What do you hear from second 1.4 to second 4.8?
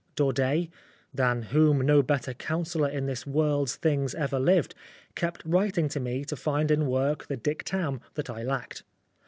whom no better counsellor in this world's things ever lived,